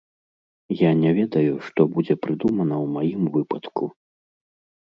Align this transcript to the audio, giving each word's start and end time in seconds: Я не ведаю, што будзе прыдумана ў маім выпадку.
Я 0.79 0.93
не 1.01 1.11
ведаю, 1.19 1.53
што 1.67 1.81
будзе 1.97 2.15
прыдумана 2.23 2.75
ў 2.83 2.87
маім 2.97 3.21
выпадку. 3.37 3.83